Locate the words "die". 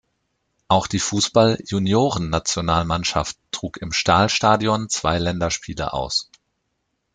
0.87-0.97